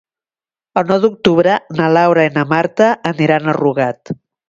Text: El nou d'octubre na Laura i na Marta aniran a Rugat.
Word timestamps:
El 0.81 0.87
nou 0.91 1.01
d'octubre 1.03 1.59
na 1.81 1.91
Laura 1.99 2.25
i 2.31 2.35
na 2.41 2.49
Marta 2.57 2.91
aniran 3.15 3.47
a 3.57 3.61
Rugat. 3.63 4.21